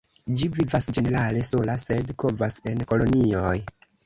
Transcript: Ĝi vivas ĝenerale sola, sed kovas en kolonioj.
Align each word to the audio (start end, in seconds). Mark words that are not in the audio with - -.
Ĝi 0.43 0.47
vivas 0.53 0.87
ĝenerale 0.97 1.43
sola, 1.49 1.75
sed 1.85 2.15
kovas 2.25 2.59
en 2.73 2.83
kolonioj. 2.95 3.55